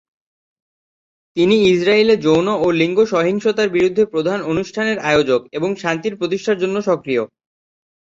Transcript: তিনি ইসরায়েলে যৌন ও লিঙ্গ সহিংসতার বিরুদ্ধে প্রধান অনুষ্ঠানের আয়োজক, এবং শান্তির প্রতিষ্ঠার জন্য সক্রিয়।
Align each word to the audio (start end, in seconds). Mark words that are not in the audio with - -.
তিনি 1.37 1.55
ইসরায়েলে 1.71 2.15
যৌন 2.17 2.47
ও 2.55 2.67
লিঙ্গ 2.71 2.97
সহিংসতার 3.05 3.69
বিরুদ্ধে 3.69 4.03
প্রধান 4.05 4.39
অনুষ্ঠানের 4.43 4.97
আয়োজক, 5.01 5.41
এবং 5.51 5.69
শান্তির 5.75 6.13
প্রতিষ্ঠার 6.17 6.61
জন্য 6.63 6.75
সক্রিয়। 6.81 7.23